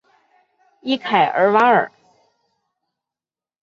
[0.81, 1.91] 伊凯尔瓦尔。